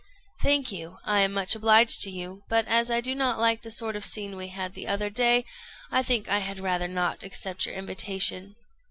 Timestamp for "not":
3.13-3.37, 6.87-7.21